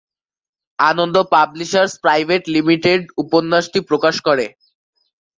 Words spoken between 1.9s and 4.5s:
Private limited উপন্যাসটি প্রকাশ করে।